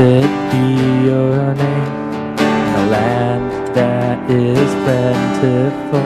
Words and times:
Blessed 0.00 0.32
be 0.50 0.64
your 1.04 1.54
name 1.54 2.38
in 2.38 2.74
a 2.74 2.86
land 2.88 3.76
that 3.76 4.30
is 4.30 4.70
plentiful, 4.84 6.00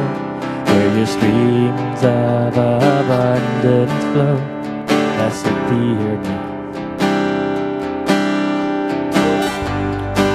where 0.67 0.97
your 0.97 1.07
streams 1.07 2.03
of 2.03 2.59
abundance 2.59 4.03
flow. 4.11 4.39
Blessed 5.15 5.59
be 5.71 5.83
your 6.03 6.17
name. 6.27 6.47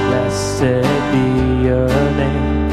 Blessed 0.08 0.88
be 1.12 1.26
your 1.68 1.90
name. 2.16 2.72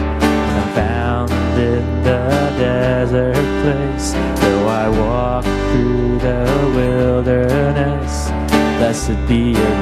I'm 0.55 0.69
found 0.77 1.33
in 1.59 1.85
the 2.05 2.23
desert 2.61 3.35
place, 3.63 4.13
though 4.41 4.69
I 4.69 4.89
walk 4.89 5.45
through 5.73 6.19
the 6.21 6.47
wilderness. 6.77 8.31
Blessed 8.79 9.19
be 9.27 9.51
your 9.51 9.76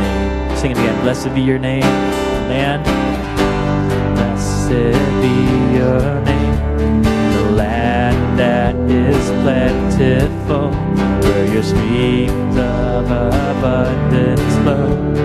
sing 0.64 0.70
it 0.70 0.78
again. 0.78 0.98
Blessed 1.02 1.34
be 1.34 1.42
your 1.42 1.58
name, 1.58 1.82
land. 2.48 2.84
Blessed 4.14 4.96
be 5.20 5.34
your 5.76 6.20
name, 6.24 7.02
the 7.34 7.50
land 7.52 8.38
that 8.38 8.74
is 8.90 9.24
plentiful, 9.42 10.70
where 11.20 11.52
your 11.52 11.62
streams 11.62 12.56
of 12.56 13.10
abundance 13.10 14.54
flow. 14.62 15.23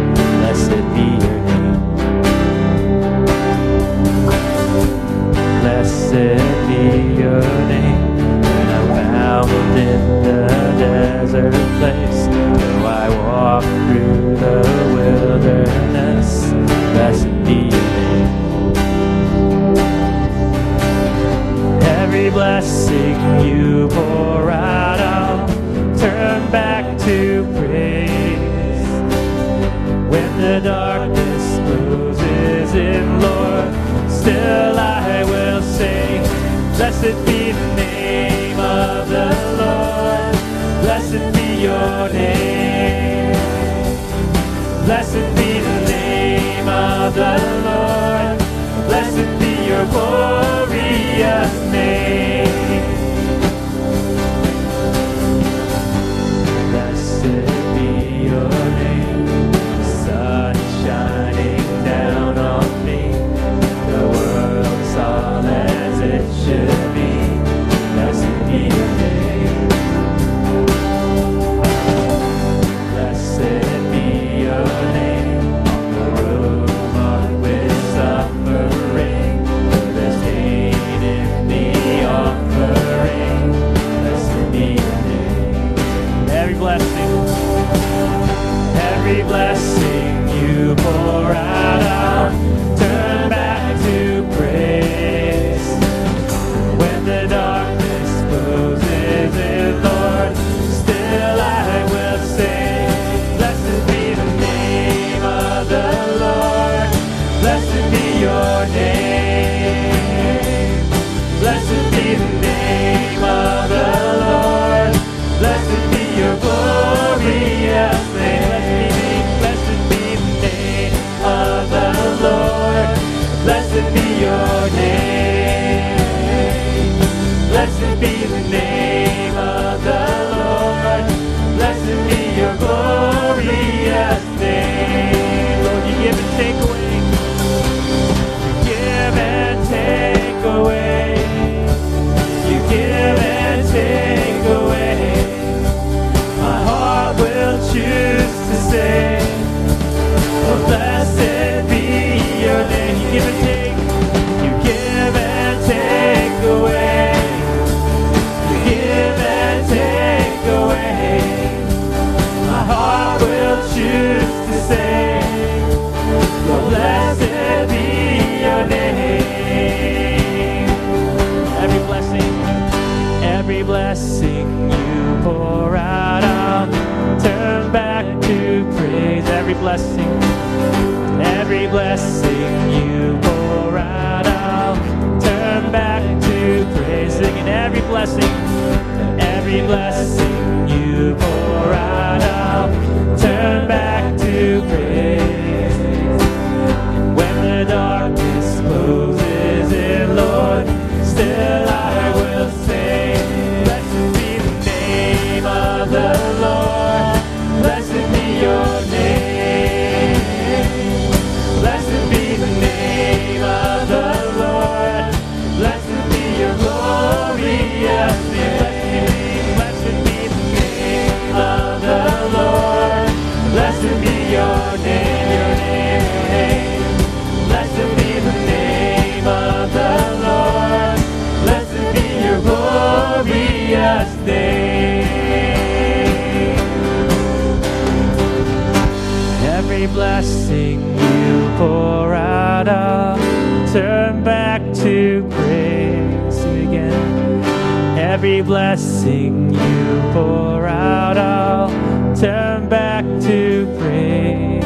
praise. 253.79 254.63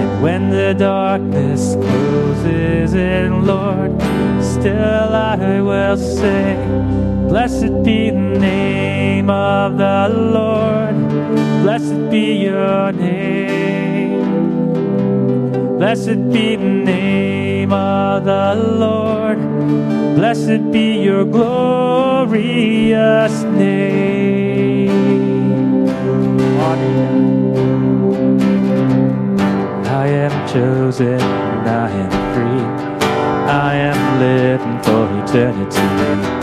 And 0.00 0.22
when 0.22 0.50
the 0.50 0.74
darkness 0.74 1.74
closes 1.74 2.94
in, 2.94 3.46
Lord, 3.46 3.92
still 4.42 5.14
I 5.14 5.60
will 5.60 5.96
say, 5.96 6.56
Blessed 7.28 7.82
be 7.82 8.10
the 8.10 8.38
name 8.38 9.28
of 9.30 9.76
the 9.76 10.08
Lord, 10.08 10.94
blessed 11.62 12.10
be 12.10 12.44
your 12.44 12.92
name, 12.92 14.22
blessed 15.78 16.30
be 16.32 16.56
the 16.56 16.62
name 16.62 17.72
of 17.72 18.24
the 18.24 18.54
Lord, 18.54 19.38
blessed 20.14 20.70
be 20.70 21.02
your 21.02 21.24
glorious 21.24 22.42
name. 23.42 24.53
I 29.86 30.06
am 30.06 30.48
chosen, 30.48 31.20
I 31.20 31.90
am 31.90 32.10
free, 32.32 32.64
I 33.46 33.74
am 33.74 34.18
living 34.18 34.78
for 34.82 35.04
eternity. 35.22 36.33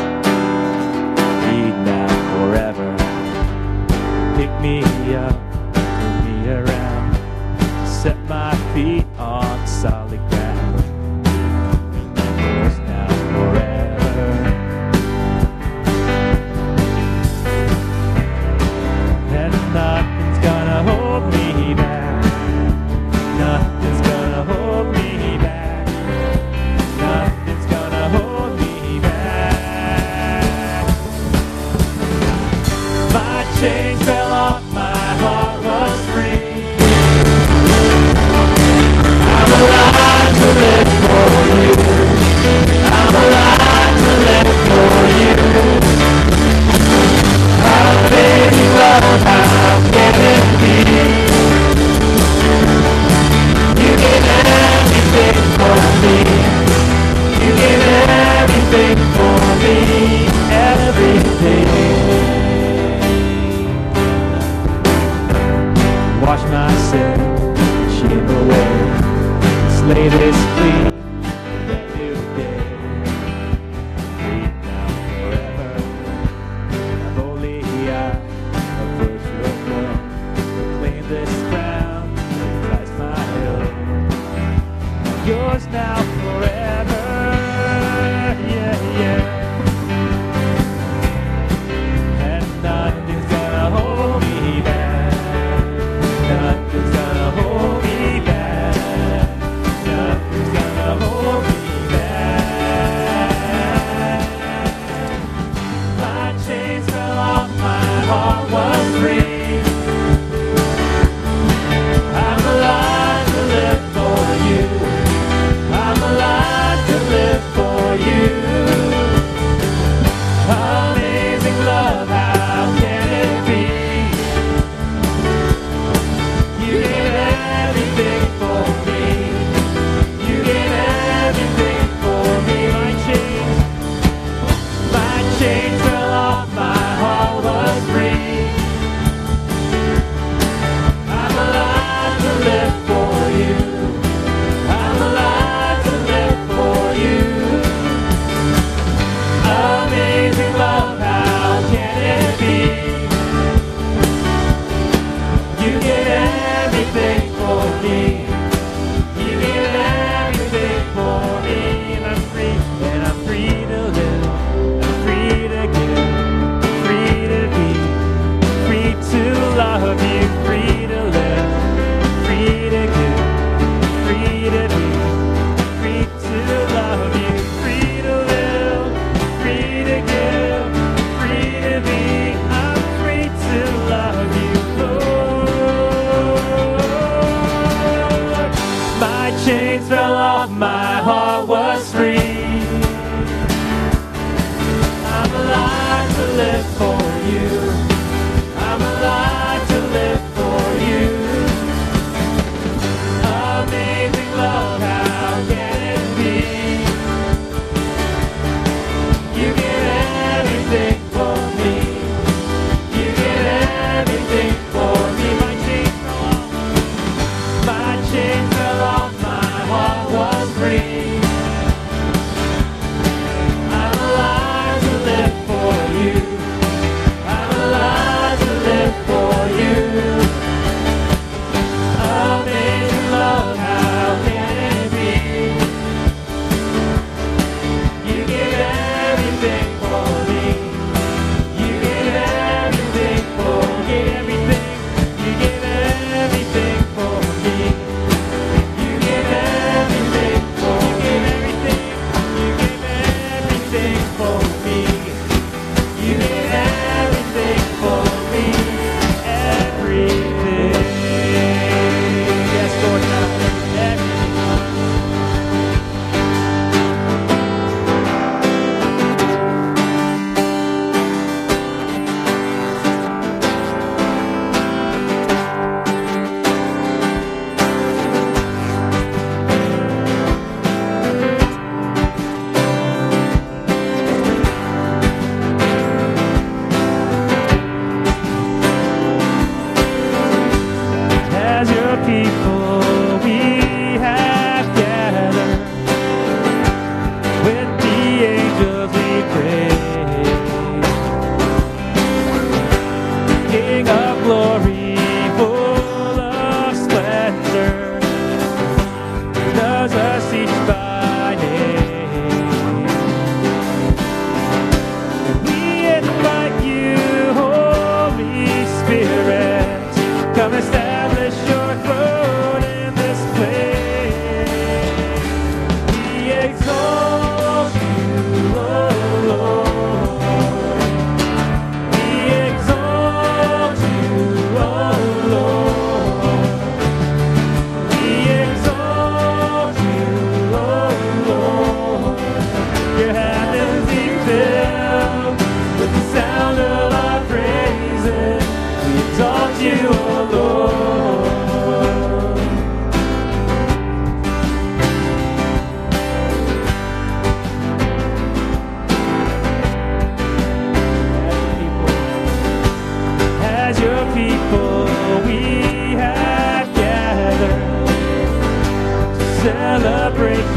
it 70.04 70.14
is 70.14 70.51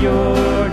your 0.04 0.63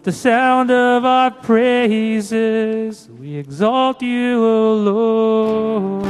With 0.00 0.14
the 0.14 0.18
sound 0.18 0.70
of 0.70 1.04
our 1.04 1.30
praises, 1.30 3.06
we 3.18 3.36
exalt 3.36 4.00
you, 4.00 4.42
O 4.42 4.74
Lord. 4.76 6.06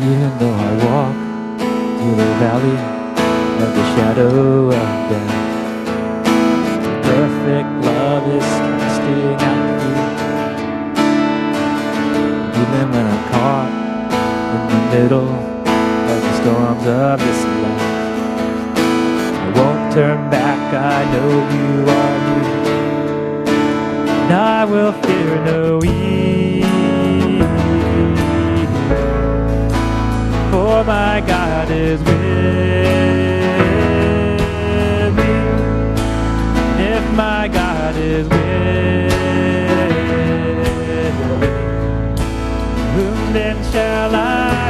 Even 0.00 0.38
though 0.38 0.48
I 0.48 0.72
walk 0.86 1.14
through 1.98 2.16
the 2.16 2.24
valley 2.40 2.78
of 3.62 3.74
the 3.74 3.84
shadow 3.96 4.68
of 4.68 5.10
death 5.10 5.47
middle 15.02 15.30
of 15.30 16.20
the 16.26 16.32
storms 16.40 16.84
of 16.86 17.20
this 17.20 17.40
life. 17.62 17.88
I 19.44 19.48
won't 19.56 19.84
turn 19.92 20.20
back, 20.28 20.60
I 20.74 21.04
know 21.12 21.30
you 21.54 21.70
are 21.98 22.16
near. 22.26 22.54
And 24.22 24.30
I 24.32 24.64
will 24.64 24.92
fear 25.04 25.32
no 25.44 25.62
evil, 25.84 26.68
for 30.50 30.76
my 30.84 31.20
God 31.34 31.70
is 31.70 32.00
with 32.00 32.16
me. 35.18 35.34
And 36.70 36.80
if 36.96 37.04
my 37.14 37.46
God 37.46 37.94
is 37.94 38.26
with 38.28 39.12
me, 41.40 41.48
whom 42.94 43.18
then 43.32 43.56
shall 43.72 44.14
I? 44.14 44.67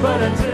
but 0.00 0.22
until 0.22 0.47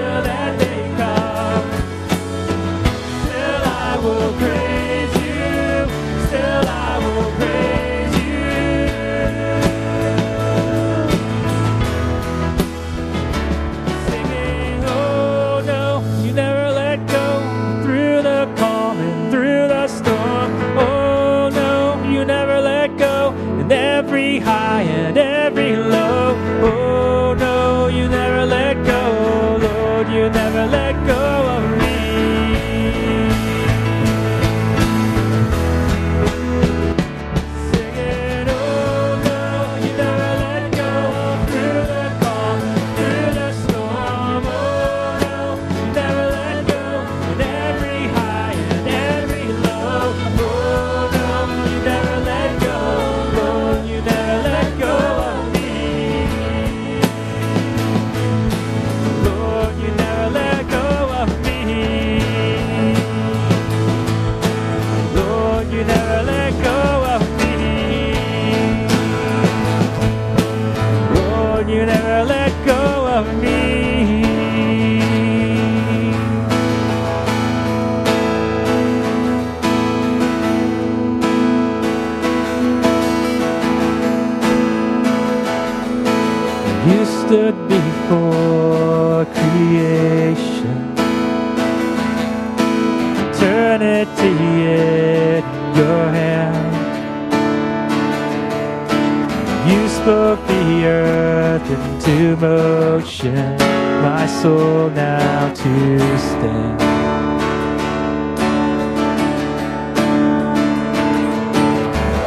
You 99.67 99.89
spoke 99.89 100.47
the 100.47 100.85
earth 100.85 101.71
into 101.71 102.37
motion, 102.37 103.57
my 104.03 104.27
soul 104.27 104.91
now 104.91 105.55
to 105.55 106.19
stand. 106.19 106.81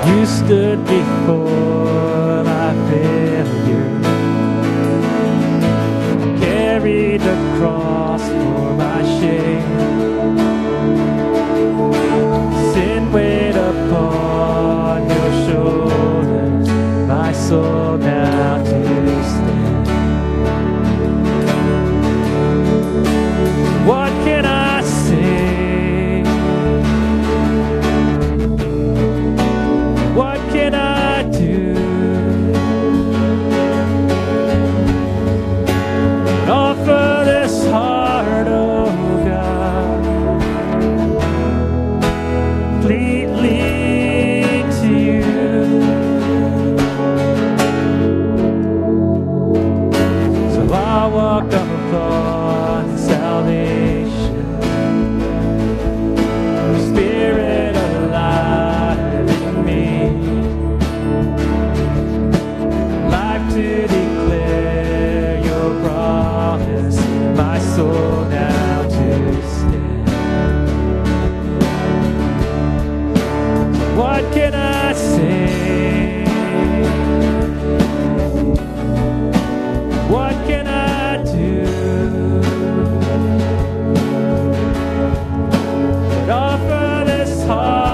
You 0.08 0.26
stood 0.26 0.84
before 0.86 2.43
my 2.43 2.73
failure, 2.89 4.00
carried 6.39 7.21
the 7.21 7.36
cross 7.60 8.23
for 8.28 8.73
my 8.73 9.04
shame. 9.19 9.57
heart. 87.48 87.87